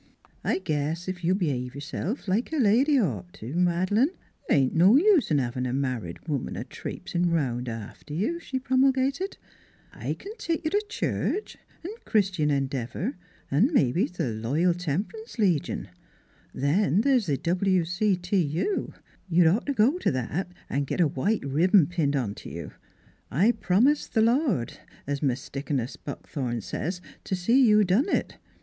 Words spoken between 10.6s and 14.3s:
you t' church 'n' Chris tian Endeavor 'n' mebbe t'